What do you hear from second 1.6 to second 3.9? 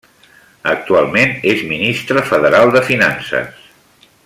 ministre federal de Finances.